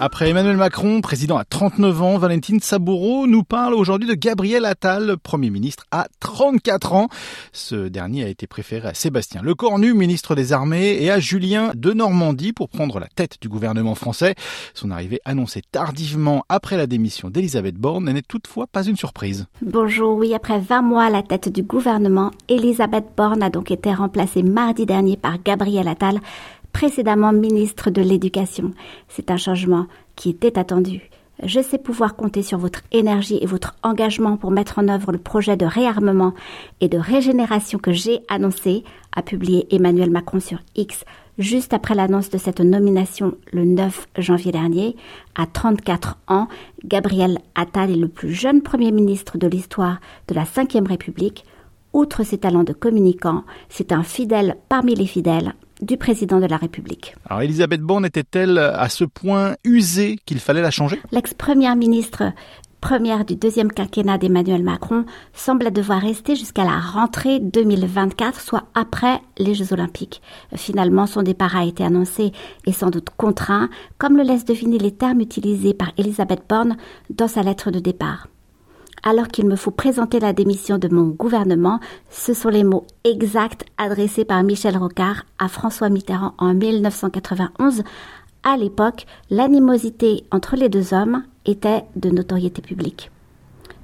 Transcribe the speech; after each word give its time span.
Après 0.00 0.30
Emmanuel 0.30 0.56
Macron, 0.56 1.00
président 1.00 1.36
à 1.38 1.44
39 1.44 2.02
ans, 2.02 2.18
Valentine 2.18 2.60
Saboureau 2.60 3.26
nous 3.26 3.42
parle 3.42 3.74
aujourd'hui 3.74 4.08
de 4.08 4.14
Gabriel 4.14 4.64
Attal, 4.64 5.16
Premier 5.20 5.50
ministre 5.50 5.86
à 5.90 6.06
34 6.20 6.92
ans. 6.92 7.08
Ce 7.52 7.88
dernier 7.88 8.22
a 8.22 8.28
été 8.28 8.46
préféré 8.46 8.86
à 8.86 8.94
Sébastien 8.94 9.42
Lecornu, 9.42 9.94
ministre 9.94 10.36
des 10.36 10.52
Armées, 10.52 11.02
et 11.02 11.10
à 11.10 11.18
Julien 11.18 11.72
de 11.74 11.92
Normandie 11.92 12.52
pour 12.52 12.68
prendre 12.68 13.00
la 13.00 13.08
tête 13.08 13.38
du 13.40 13.48
gouvernement 13.48 13.96
français. 13.96 14.36
Son 14.72 14.92
arrivée 14.92 15.18
annoncée 15.24 15.62
tardivement 15.72 16.44
après 16.48 16.76
la 16.76 16.86
démission 16.86 17.28
d'Elisabeth 17.28 17.74
Borne 17.74 18.08
n'est 18.08 18.22
toutefois 18.22 18.68
pas 18.68 18.84
une 18.84 18.96
surprise. 18.96 19.46
Bonjour, 19.62 20.16
oui, 20.16 20.32
après 20.32 20.60
20 20.60 20.82
mois 20.82 21.06
à 21.06 21.10
la 21.10 21.24
tête 21.24 21.48
du 21.48 21.64
gouvernement, 21.64 22.30
Elisabeth 22.48 23.06
Borne 23.16 23.42
a 23.42 23.50
donc 23.50 23.72
été 23.72 23.92
remplacée 23.92 24.44
mardi 24.44 24.86
dernier 24.86 25.16
par 25.16 25.42
Gabriel 25.42 25.88
Attal, 25.88 26.20
précédemment 26.78 27.32
ministre 27.32 27.90
de 27.90 28.00
l'Éducation. 28.00 28.70
C'est 29.08 29.32
un 29.32 29.36
changement 29.36 29.88
qui 30.14 30.30
était 30.30 30.60
attendu. 30.60 31.10
Je 31.42 31.60
sais 31.60 31.76
pouvoir 31.76 32.14
compter 32.14 32.44
sur 32.44 32.56
votre 32.56 32.82
énergie 32.92 33.40
et 33.42 33.46
votre 33.46 33.74
engagement 33.82 34.36
pour 34.36 34.52
mettre 34.52 34.78
en 34.78 34.86
œuvre 34.86 35.10
le 35.10 35.18
projet 35.18 35.56
de 35.56 35.66
réarmement 35.66 36.34
et 36.80 36.88
de 36.88 36.96
régénération 36.96 37.80
que 37.80 37.90
j'ai 37.90 38.20
annoncé, 38.28 38.84
a 39.16 39.22
publié 39.22 39.66
Emmanuel 39.74 40.12
Macron 40.12 40.38
sur 40.38 40.60
X 40.76 41.04
juste 41.36 41.72
après 41.74 41.96
l'annonce 41.96 42.30
de 42.30 42.38
cette 42.38 42.60
nomination 42.60 43.34
le 43.52 43.64
9 43.64 44.06
janvier 44.16 44.52
dernier. 44.52 44.94
À 45.34 45.46
34 45.46 46.18
ans, 46.28 46.46
Gabriel 46.84 47.40
Attal 47.56 47.90
est 47.90 47.96
le 47.96 48.06
plus 48.06 48.32
jeune 48.32 48.62
Premier 48.62 48.92
ministre 48.92 49.36
de 49.36 49.48
l'histoire 49.48 49.98
de 50.28 50.34
la 50.36 50.44
Ve 50.44 50.86
République. 50.86 51.44
Outre 51.92 52.22
ses 52.22 52.38
talents 52.38 52.62
de 52.62 52.72
communicant, 52.72 53.42
c'est 53.68 53.90
un 53.90 54.04
fidèle 54.04 54.58
parmi 54.68 54.94
les 54.94 55.06
fidèles 55.06 55.54
du 55.80 55.96
président 55.96 56.40
de 56.40 56.46
la 56.46 56.56
République. 56.56 57.14
Alors 57.26 57.42
Elisabeth 57.42 57.80
Borne 57.80 58.04
était-elle 58.04 58.58
à 58.58 58.88
ce 58.88 59.04
point 59.04 59.56
usée 59.64 60.18
qu'il 60.26 60.40
fallait 60.40 60.62
la 60.62 60.70
changer? 60.70 61.00
L'ex-première 61.12 61.76
ministre 61.76 62.24
première 62.80 63.24
du 63.24 63.36
deuxième 63.36 63.72
quinquennat 63.72 64.18
d'Emmanuel 64.18 64.62
Macron 64.62 65.04
semble 65.32 65.72
devoir 65.72 66.00
rester 66.00 66.36
jusqu'à 66.36 66.64
la 66.64 66.78
rentrée 66.78 67.40
2024, 67.40 68.40
soit 68.40 68.64
après 68.74 69.20
les 69.36 69.54
Jeux 69.54 69.72
Olympiques. 69.72 70.22
Finalement, 70.54 71.06
son 71.06 71.22
départ 71.22 71.56
a 71.56 71.64
été 71.64 71.84
annoncé 71.84 72.32
et 72.66 72.72
sans 72.72 72.90
doute 72.90 73.10
contraint, 73.16 73.68
comme 73.98 74.16
le 74.16 74.22
laissent 74.22 74.44
deviner 74.44 74.78
les 74.78 74.92
termes 74.92 75.20
utilisés 75.20 75.74
par 75.74 75.92
Elisabeth 75.96 76.42
Borne 76.48 76.76
dans 77.10 77.28
sa 77.28 77.42
lettre 77.42 77.70
de 77.70 77.80
départ 77.80 78.28
alors 79.08 79.28
qu'il 79.28 79.46
me 79.46 79.56
faut 79.56 79.70
présenter 79.70 80.20
la 80.20 80.34
démission 80.34 80.76
de 80.76 80.86
mon 80.88 81.06
gouvernement, 81.06 81.80
ce 82.10 82.34
sont 82.34 82.50
les 82.50 82.62
mots 82.62 82.86
exacts 83.04 83.64
adressés 83.78 84.26
par 84.26 84.42
Michel 84.42 84.76
Rocard 84.76 85.24
à 85.38 85.48
François 85.48 85.88
Mitterrand 85.88 86.34
en 86.36 86.52
1991. 86.52 87.84
À 88.42 88.58
l'époque, 88.58 89.06
l'animosité 89.30 90.24
entre 90.30 90.56
les 90.56 90.68
deux 90.68 90.92
hommes 90.92 91.22
était 91.46 91.84
de 91.96 92.10
notoriété 92.10 92.60
publique. 92.60 93.10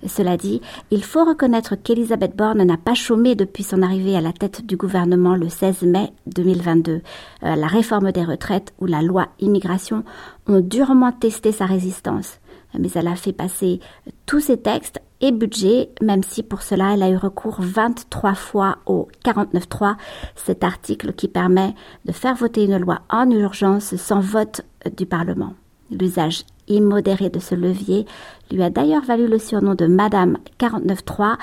Cela 0.07 0.37
dit, 0.37 0.61
il 0.91 1.03
faut 1.03 1.25
reconnaître 1.25 1.75
qu'Elisabeth 1.75 2.37
Borne 2.37 2.63
n'a 2.63 2.77
pas 2.77 2.93
chômé 2.93 3.35
depuis 3.35 3.63
son 3.63 3.81
arrivée 3.81 4.19
à 4.19 4.21
la 4.21 4.35
tête 4.35 4.67
du 4.67 4.77
gouvernement 4.77 5.37
le 5.37 5.49
16 5.49 5.85
mai 5.85 6.13
2022. 6.27 7.01
Euh, 7.45 7.57
la 7.57 7.67
réforme 7.67 8.13
des 8.13 8.25
retraites 8.25 8.75
ou 8.79 8.85
la 8.85 9.01
loi 9.01 9.29
immigration 9.41 10.05
ont 10.47 10.61
durement 10.61 11.13
testé 11.13 11.51
sa 11.51 11.65
résistance 11.65 12.41
mais 12.79 12.89
elle 12.95 13.09
a 13.09 13.17
fait 13.17 13.33
passer 13.33 13.81
tous 14.27 14.41
ses 14.41 14.59
textes 14.59 15.01
et 15.21 15.33
budgets, 15.33 15.91
même 16.03 16.23
si 16.23 16.43
pour 16.43 16.63
cela 16.63 16.95
elle 16.95 17.03
a 17.03 17.11
eu 17.11 17.17
recours 17.17 17.57
23 17.59 18.35
fois 18.35 18.79
au 18.87 19.09
49.3, 19.25 19.97
cet 20.35 20.65
article 20.65 21.13
qui 21.13 21.29
permet 21.29 21.75
de 22.05 22.13
faire 22.13 22.35
voter 22.35 22.65
une 22.65 22.79
loi 22.79 23.01
en 23.09 23.31
urgence 23.31 23.97
sans 23.97 24.21
vote 24.21 24.63
du 24.97 25.07
Parlement. 25.07 25.55
L'usage 25.91 26.45
immodéré 26.69 27.31
de 27.31 27.39
ce 27.39 27.55
levier 27.55 28.07
lui 28.51 28.63
a 28.63 28.71
d'ailleurs 28.71 29.05
valu 29.05 29.29
le 29.29 29.39
surnom 29.39 29.75
de 29.75 29.87
Madame 29.87 30.39
49.3, 30.59 31.37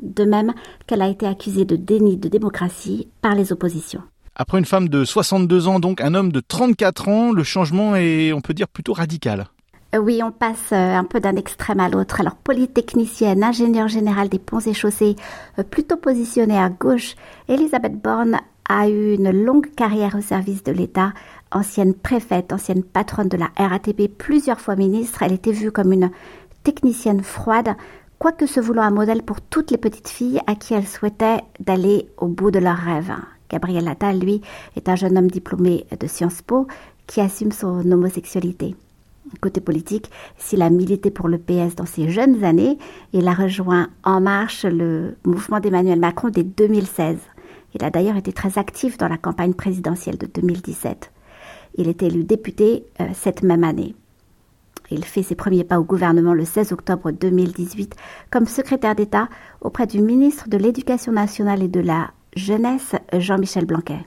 de 0.00 0.24
même 0.24 0.52
qu'elle 0.86 1.02
a 1.02 1.08
été 1.08 1.26
accusée 1.26 1.64
de 1.64 1.76
déni 1.76 2.16
de 2.16 2.28
démocratie 2.28 3.08
par 3.20 3.34
les 3.34 3.52
oppositions. 3.52 4.02
Après 4.34 4.58
une 4.58 4.64
femme 4.64 4.88
de 4.88 5.04
62 5.04 5.68
ans, 5.68 5.80
donc 5.80 6.00
un 6.00 6.14
homme 6.14 6.32
de 6.32 6.40
34 6.40 7.08
ans, 7.08 7.32
le 7.32 7.44
changement 7.44 7.96
est, 7.96 8.32
on 8.32 8.40
peut 8.40 8.54
dire, 8.54 8.68
plutôt 8.68 8.92
radical. 8.92 9.48
Euh, 9.94 9.98
oui, 9.98 10.20
on 10.22 10.30
passe 10.30 10.72
euh, 10.72 10.94
un 10.94 11.04
peu 11.04 11.18
d'un 11.18 11.34
extrême 11.34 11.80
à 11.80 11.88
l'autre. 11.88 12.20
Alors, 12.20 12.36
polytechnicienne, 12.36 13.42
ingénieure 13.42 13.88
générale 13.88 14.28
des 14.28 14.38
ponts 14.38 14.60
et 14.60 14.74
chaussées, 14.74 15.16
euh, 15.58 15.64
plutôt 15.64 15.96
positionnée 15.96 16.58
à 16.58 16.68
gauche, 16.68 17.16
Elisabeth 17.48 18.00
Borne 18.00 18.38
a 18.68 18.88
eu 18.88 19.14
une 19.14 19.32
longue 19.32 19.74
carrière 19.74 20.14
au 20.14 20.20
service 20.20 20.62
de 20.62 20.70
l'État. 20.70 21.12
Ancienne 21.50 21.94
préfète, 21.94 22.52
ancienne 22.52 22.84
patronne 22.84 23.28
de 23.28 23.36
la 23.36 23.50
RATP, 23.56 24.06
plusieurs 24.16 24.60
fois 24.60 24.76
ministre, 24.76 25.24
elle 25.24 25.32
était 25.32 25.50
vue 25.50 25.72
comme 25.72 25.92
une 25.92 26.10
technicienne 26.62 27.24
froide, 27.24 27.74
quoique 28.20 28.46
se 28.46 28.60
voulant 28.60 28.82
un 28.82 28.92
modèle 28.92 29.24
pour 29.24 29.40
toutes 29.40 29.72
les 29.72 29.78
petites 29.78 30.08
filles 30.08 30.40
à 30.46 30.54
qui 30.54 30.74
elle 30.74 30.86
souhaitait 30.86 31.40
d'aller 31.58 32.06
au 32.16 32.28
bout 32.28 32.52
de 32.52 32.60
leurs 32.60 32.76
rêves. 32.76 33.14
Gabriel 33.48 33.88
Attal, 33.88 34.20
lui, 34.20 34.40
est 34.76 34.88
un 34.88 34.94
jeune 34.94 35.18
homme 35.18 35.30
diplômé 35.30 35.86
de 35.98 36.06
Sciences 36.06 36.42
Po 36.42 36.68
qui 37.08 37.20
assume 37.20 37.50
son 37.50 37.90
homosexualité. 37.90 38.76
Côté 39.40 39.60
politique, 39.60 40.10
s'il 40.36 40.60
a 40.60 40.70
milité 40.70 41.10
pour 41.10 41.28
le 41.28 41.38
PS 41.38 41.76
dans 41.76 41.86
ses 41.86 42.08
jeunes 42.08 42.42
années, 42.44 42.78
il 43.12 43.28
a 43.28 43.32
rejoint 43.32 43.88
En 44.02 44.20
Marche 44.20 44.64
le 44.64 45.16
mouvement 45.24 45.60
d'Emmanuel 45.60 46.00
Macron 46.00 46.28
dès 46.28 46.42
2016. 46.42 47.16
Il 47.74 47.84
a 47.84 47.90
d'ailleurs 47.90 48.16
été 48.16 48.32
très 48.32 48.58
actif 48.58 48.98
dans 48.98 49.08
la 49.08 49.18
campagne 49.18 49.54
présidentielle 49.54 50.18
de 50.18 50.26
2017. 50.26 51.12
Il 51.76 51.88
est 51.88 52.02
élu 52.02 52.24
député 52.24 52.84
euh, 53.00 53.06
cette 53.14 53.42
même 53.42 53.64
année. 53.64 53.94
Il 54.90 55.04
fait 55.04 55.22
ses 55.22 55.36
premiers 55.36 55.62
pas 55.62 55.78
au 55.78 55.84
gouvernement 55.84 56.34
le 56.34 56.44
16 56.44 56.72
octobre 56.72 57.12
2018 57.12 57.94
comme 58.30 58.46
secrétaire 58.46 58.96
d'État 58.96 59.28
auprès 59.60 59.86
du 59.86 60.00
ministre 60.00 60.48
de 60.48 60.56
l'Éducation 60.56 61.12
nationale 61.12 61.62
et 61.62 61.68
de 61.68 61.80
la 61.80 62.10
Jeunesse, 62.34 62.96
Jean-Michel 63.12 63.66
Blanquet. 63.66 64.04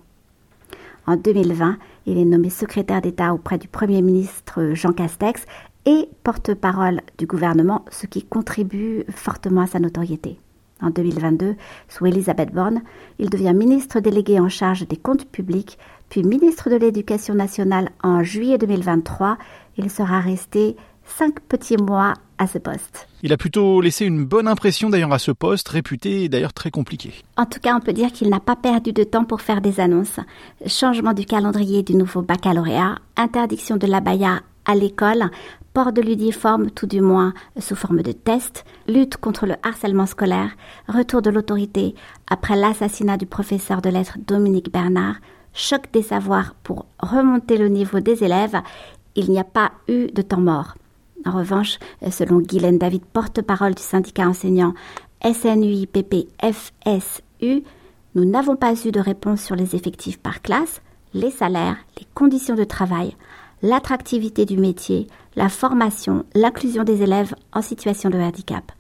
En 1.07 1.16
2020, 1.16 1.78
il 2.06 2.18
est 2.18 2.25
nommé 2.25 2.50
secrétaire 2.50 3.02
d'État 3.02 3.34
auprès 3.34 3.58
du 3.58 3.68
Premier 3.68 4.02
ministre 4.02 4.72
Jean 4.74 4.94
Castex 4.94 5.46
et 5.86 6.09
porte-parole 6.24 7.02
du 7.18 7.25
gouvernement, 7.25 7.86
ce 7.90 8.08
qui 8.08 8.24
contribue 8.24 9.03
fortement 9.09 9.62
à 9.62 9.68
sa 9.68 9.80
notoriété. 9.80 10.40
En 10.81 10.90
2022, 10.90 11.56
sous 11.88 12.06
Elisabeth 12.06 12.53
Borne, 12.53 12.81
il 13.19 13.30
devient 13.30 13.53
ministre 13.53 14.00
délégué 14.00 14.40
en 14.40 14.50
charge 14.50 14.88
des 14.88 14.97
comptes 14.97 15.25
publics, 15.25 15.78
puis 16.09 16.24
ministre 16.24 16.69
de 16.69 16.75
l'Éducation 16.75 17.36
nationale 17.36 17.90
en 18.03 18.22
juillet 18.22 18.58
2023. 18.58 19.38
Il 19.78 19.90
sera 19.90 20.20
resté 20.20 20.75
cinq 21.06 21.40
petits 21.41 21.78
mois 21.78 22.14
à 22.38 22.48
ce 22.48 22.58
poste. 22.58 23.08
Il 23.22 23.34
a 23.34 23.38
plutôt 23.38 23.82
laissé 23.82 24.06
une 24.06 24.26
bonne 24.26 24.48
impression 24.48 24.90
d'ailleurs 24.90 25.14
à 25.14 25.20
ce 25.20 25.32
poste, 25.32 25.70
réputé 25.70 26.30
d'ailleurs 26.30 26.54
très 26.54 26.72
compliqué. 26.72 27.14
En 27.38 27.46
tout 27.46 27.60
cas, 27.60 27.76
on 27.76 27.80
peut 27.80 27.94
dire 27.94 28.12
qu'il 28.12 28.30
n'a 28.30 28.40
pas 28.40 28.56
perdu 28.56 28.94
de 28.94 29.04
temps 29.04 29.26
pour 29.26 29.42
faire 29.42 29.62
des 29.62 29.80
annonces. 29.80 30.20
Changement 30.66 31.14
du 31.14 31.26
calendrier 31.26 31.84
du 31.84 31.96
nouveau 31.96 32.22
baccalauréat, 32.22 32.98
interdiction 33.16 33.78
de 33.78 33.88
l'abaya 33.88 34.42
à 34.66 34.76
l'école, 34.76 35.30
port 35.74 35.92
de 35.92 36.02
l'uniforme 36.02 36.70
tout 36.70 36.86
du 36.86 37.02
moins 37.02 37.34
sous 37.60 37.76
forme 37.76 38.02
de 38.02 38.12
test, 38.12 38.64
lutte 38.88 39.18
contre 39.18 39.46
le 39.46 39.56
harcèlement 39.64 40.06
scolaire, 40.06 40.52
retour 40.88 41.22
de 41.22 41.30
l'autorité 41.30 41.96
après 42.30 42.56
l'assassinat 42.56 43.18
du 43.18 43.26
professeur 43.26 43.82
de 43.82 43.90
lettres 43.90 44.18
Dominique 44.28 44.72
Bernard, 44.72 45.16
choc 45.53 45.84
des 45.91 46.03
savoirs 46.03 46.56
pour 46.64 46.86
remonter 47.00 47.58
le 47.58 47.68
niveau 47.68 48.00
des 48.00 48.24
élèves, 48.24 48.62
il 49.16 49.29
n'y 49.29 49.40
a 49.40 49.44
pas 49.44 49.72
eu 49.88 50.08
de 50.08 50.22
temps 50.22 50.40
mort. 50.40 50.76
En 51.25 51.31
revanche, 51.31 51.79
selon 52.09 52.40
Guylaine 52.40 52.78
David, 52.78 53.05
porte-parole 53.05 53.75
du 53.75 53.81
syndicat 53.81 54.28
enseignant 54.28 54.73
SNUIPP-FSU, 55.23 56.34
nous 58.16 58.25
n'avons 58.25 58.55
pas 58.55 58.73
eu 58.85 58.91
de 58.91 58.99
réponse 58.99 59.41
sur 59.41 59.55
les 59.55 59.75
effectifs 59.75 60.20
par 60.20 60.41
classe, 60.41 60.81
les 61.14 61.31
salaires, 61.31 61.78
les 61.97 62.05
conditions 62.14 62.55
de 62.55 62.64
travail, 62.64 63.16
l'attractivité 63.61 64.46
du 64.46 64.58
métier, 64.58 65.08
la 65.35 65.49
formation, 65.49 66.25
l'inclusion 66.35 66.84
des 66.84 67.02
élèves 67.02 67.34
en 67.53 67.61
situation 67.61 68.09
de 68.09 68.17
handicap. 68.17 68.72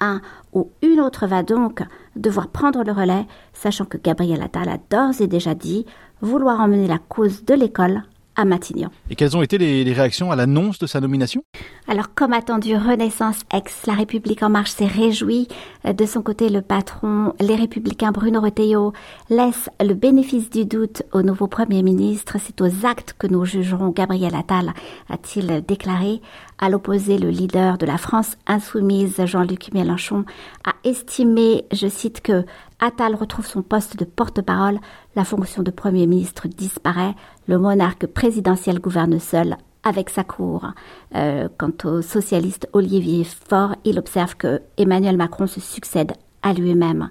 Un 0.00 0.20
ou 0.52 0.70
une 0.82 1.00
autre 1.00 1.26
va 1.26 1.42
donc 1.42 1.82
devoir 2.16 2.48
prendre 2.48 2.82
le 2.82 2.92
relais, 2.92 3.26
sachant 3.52 3.84
que 3.84 3.98
Gabriel 3.98 4.42
Attal 4.42 4.68
a 4.68 4.78
d'ores 4.90 5.20
et 5.20 5.28
déjà 5.28 5.54
dit 5.54 5.86
vouloir 6.20 6.60
emmener 6.60 6.88
la 6.88 6.98
cause 6.98 7.44
de 7.44 7.54
l'école 7.54 8.02
à 8.36 8.44
Matignon. 8.44 8.90
Et 9.10 9.16
quelles 9.16 9.36
ont 9.36 9.42
été 9.42 9.58
les, 9.58 9.92
réactions 9.92 10.30
à 10.30 10.36
l'annonce 10.36 10.78
de 10.78 10.86
sa 10.86 11.00
nomination? 11.00 11.44
Alors, 11.86 12.14
comme 12.14 12.32
attendu, 12.32 12.76
Renaissance 12.76 13.40
ex 13.52 13.86
La 13.86 13.94
République 13.94 14.42
en 14.42 14.48
marche 14.48 14.70
s'est 14.70 14.86
réjouie. 14.86 15.48
De 15.84 16.06
son 16.06 16.22
côté, 16.22 16.48
le 16.48 16.62
patron, 16.62 17.34
les 17.40 17.54
républicains 17.54 18.12
Bruno 18.12 18.40
Retailleau, 18.40 18.92
laisse 19.30 19.68
le 19.80 19.94
bénéfice 19.94 20.50
du 20.50 20.64
doute 20.64 21.02
au 21.12 21.22
nouveau 21.22 21.46
Premier 21.46 21.82
ministre. 21.82 22.36
C'est 22.44 22.60
aux 22.60 22.86
actes 22.86 23.14
que 23.18 23.26
nous 23.26 23.44
jugerons 23.44 23.90
Gabriel 23.90 24.34
Attal, 24.34 24.72
a-t-il 25.08 25.64
déclaré. 25.66 26.20
À 26.58 26.70
l'opposé, 26.70 27.18
le 27.18 27.30
leader 27.30 27.78
de 27.78 27.86
la 27.86 27.98
France 27.98 28.36
insoumise, 28.46 29.24
Jean-Luc 29.26 29.72
Mélenchon, 29.74 30.24
a 30.64 30.72
estimé, 30.84 31.64
je 31.72 31.88
cite, 31.88 32.20
que 32.20 32.44
Attal 32.80 33.14
retrouve 33.14 33.46
son 33.46 33.62
poste 33.62 33.98
de 33.98 34.04
porte-parole, 34.04 34.78
la 35.16 35.24
fonction 35.24 35.62
de 35.62 35.70
Premier 35.70 36.06
ministre 36.06 36.48
disparaît, 36.48 37.14
le 37.46 37.58
monarque 37.58 38.06
présidentiel 38.06 38.80
gouverne 38.80 39.18
seul 39.18 39.56
avec 39.84 40.10
sa 40.10 40.24
cour. 40.24 40.66
Euh, 41.14 41.48
quant 41.58 41.72
au 41.84 42.02
socialiste 42.02 42.68
Olivier 42.72 43.24
Faure, 43.24 43.76
il 43.84 43.98
observe 43.98 44.36
que 44.36 44.62
Emmanuel 44.76 45.16
Macron 45.16 45.46
se 45.46 45.60
succède 45.60 46.12
à 46.42 46.52
lui-même. 46.52 47.10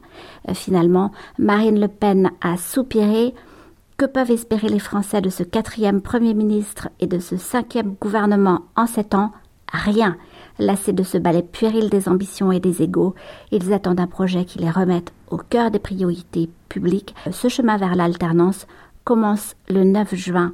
Euh, 0.49 0.53
finalement, 0.53 1.11
Marine 1.37 1.79
Le 1.79 1.87
Pen 1.87 2.31
a 2.41 2.57
soupiré. 2.57 3.33
Que 3.95 4.05
peuvent 4.05 4.31
espérer 4.31 4.69
les 4.69 4.79
Français 4.79 5.21
de 5.21 5.29
ce 5.29 5.43
quatrième 5.43 6.01
Premier 6.01 6.33
ministre 6.33 6.89
et 6.99 7.05
de 7.05 7.19
ce 7.19 7.37
cinquième 7.37 7.93
gouvernement 7.93 8.61
en 8.75 8.87
sept 8.87 9.13
ans? 9.13 9.31
Rien. 9.71 10.17
Lassés 10.59 10.93
de 10.93 11.03
ce 11.03 11.17
balai 11.17 11.41
puéril 11.41 11.89
des 11.89 12.07
ambitions 12.07 12.51
et 12.51 12.59
des 12.59 12.83
égaux, 12.83 13.15
ils 13.51 13.73
attendent 13.73 13.99
un 13.99 14.07
projet 14.07 14.45
qui 14.45 14.59
les 14.59 14.69
remette 14.69 15.11
au 15.29 15.37
cœur 15.37 15.71
des 15.71 15.79
priorités 15.79 16.49
publiques. 16.69 17.15
Ce 17.31 17.47
chemin 17.47 17.77
vers 17.77 17.95
l'alternance 17.95 18.67
commence 19.03 19.55
le 19.67 19.83
9 19.83 20.13
juin. 20.15 20.53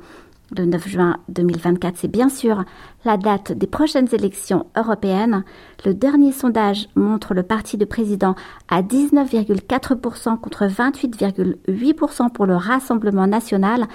Le 0.57 0.65
9 0.65 0.87
juin 0.87 1.17
2024, 1.29 1.95
c'est 1.97 2.07
bien 2.07 2.29
sûr 2.29 2.63
la 3.05 3.17
date 3.17 3.51
des 3.51 3.67
prochaines 3.67 4.07
élections 4.13 4.65
européennes. 4.75 5.43
Le 5.85 5.93
dernier 5.93 6.31
sondage 6.31 6.87
montre 6.95 7.35
le 7.35 7.43
parti 7.43 7.77
de 7.77 7.85
président 7.85 8.33
à 8.67 8.81
19,4% 8.81 10.39
contre 10.39 10.65
28,8% 10.65 12.31
pour 12.31 12.47
le 12.47 12.55
Rassemblement 12.55 13.27
national. 13.27 13.85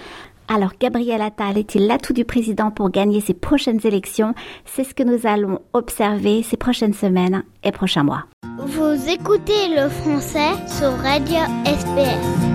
Alors 0.49 0.73
Gabriel 0.79 1.23
Attal 1.23 1.57
est-il 1.57 1.87
l'atout 1.87 2.13
du 2.13 2.25
président 2.25 2.71
pour 2.71 2.91
gagner 2.91 3.21
ces 3.21 3.35
prochaines 3.35 3.81
élections? 3.85 4.35
C'est 4.67 4.85
ce 4.85 4.95
que 4.95 5.03
nous 5.03 5.27
allons 5.27 5.61
observer 5.73 6.43
ces 6.43 6.57
prochaines 6.57 6.93
semaines 6.93 7.45
et 7.63 7.73
prochains 7.73 8.03
mois. 8.03 8.25
Vous 8.59 9.09
écoutez 9.09 9.69
le 9.75 9.89
français 9.89 10.53
sur 10.67 10.91
Radio 10.99 11.39
SPS. 11.65 12.55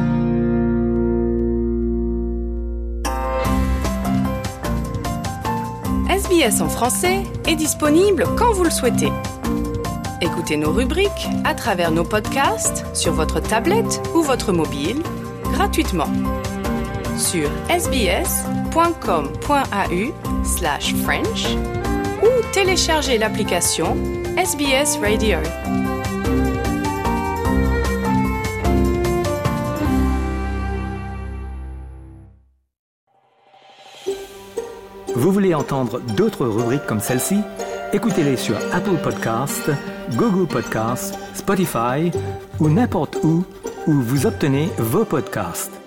SBS 6.10 6.62
en 6.62 6.70
français 6.70 7.24
est 7.48 7.56
disponible 7.56 8.26
quand 8.38 8.52
vous 8.54 8.64
le 8.64 8.70
souhaitez. 8.70 9.12
Écoutez 10.22 10.58
nos 10.58 10.72
rubriques 10.72 11.28
à 11.44 11.56
travers 11.56 11.92
nos 11.92 12.04
podcasts 12.04 12.86
sur 12.96 13.14
votre 13.14 13.40
tablette 13.40 14.02
ou 14.14 14.22
votre 14.22 14.52
mobile 14.52 15.02
gratuitement 15.54 16.10
sur 17.20 17.50
sbs.com.au 17.70 18.76
slash 20.46 20.96
French 20.96 21.46
ou 22.24 22.28
téléchargez 22.54 23.18
l'application 23.18 23.98
SBS 24.38 24.98
Radio. 25.02 25.38
Vous 35.16 35.32
voulez 35.32 35.54
entendre 35.54 36.00
d'autres 36.16 36.46
rubriques 36.46 36.86
comme 36.86 37.02
celle-ci? 37.02 37.42
Écoutez-les 37.92 38.38
sur 38.38 38.56
Apple 38.72 38.98
Podcasts, 39.04 39.70
Google 40.16 40.48
Podcasts, 40.48 41.18
Spotify 41.34 42.12
ou 42.60 42.70
n'importe 42.70 43.18
où 43.24 43.44
où 43.88 43.94
vous 43.94 44.26
obtenez 44.26 44.70
vos 44.78 45.06
podcasts. 45.06 45.79